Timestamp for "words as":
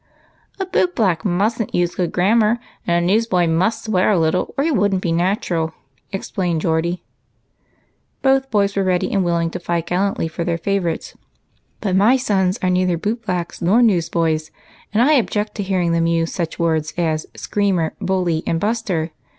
16.57-17.27